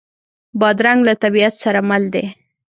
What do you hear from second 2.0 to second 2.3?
دی.